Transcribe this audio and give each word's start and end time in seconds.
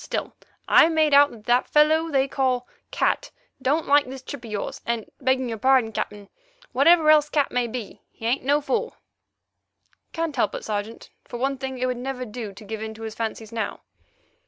Still, 0.03 0.33
I 0.67 0.89
made 0.89 1.13
out 1.13 1.29
that 1.43 1.65
the 1.65 1.69
fellow 1.71 2.09
they 2.09 2.27
call 2.27 2.67
Cat 2.89 3.29
don't 3.61 3.85
like 3.85 4.07
this 4.07 4.23
trip 4.23 4.43
of 4.43 4.49
yours, 4.49 4.81
and, 4.83 5.05
begging 5.21 5.47
your 5.47 5.59
pardon, 5.59 5.91
Captain, 5.91 6.27
whatever 6.71 7.11
else 7.11 7.29
Cat 7.29 7.51
may 7.51 7.67
be, 7.67 8.01
he 8.09 8.25
ain't 8.25 8.43
no 8.43 8.61
fool." 8.61 8.95
"Can't 10.11 10.35
help 10.35 10.55
it, 10.55 10.65
Sergeant. 10.65 11.11
For 11.25 11.37
one 11.37 11.59
thing, 11.59 11.77
it 11.77 11.85
would 11.85 11.97
never 11.97 12.25
do 12.25 12.51
to 12.51 12.65
give 12.65 12.81
in 12.81 12.95
to 12.95 13.03
his 13.03 13.13
fancies 13.13 13.51
now." 13.51 13.81